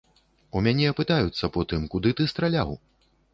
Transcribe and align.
У 0.59 0.61
мяне 0.67 0.93
пытаюцца 0.99 1.49
потым, 1.59 1.85
куды 1.93 2.15
ты 2.21 2.27
страляў? 2.33 2.75